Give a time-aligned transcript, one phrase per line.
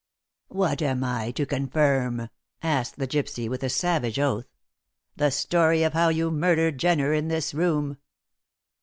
[0.47, 2.31] "What am I to confirm?"
[2.63, 4.47] asked the gypsy, with a savage oath.
[5.15, 7.97] "The story of how you murdered Jenner in this room!"